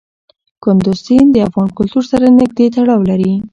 [0.63, 3.33] کندز سیند د افغان کلتور سره نږدې تړاو لري.